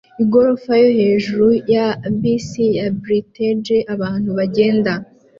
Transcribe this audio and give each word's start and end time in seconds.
igorofa 0.23 0.71
yo 0.83 0.89
hejuru 0.99 1.47
ya 1.73 1.87
bisi 2.19 2.63
ya 2.77 2.85
britage 3.01 3.77
abantu 3.93 4.29
bagenda 4.37 4.91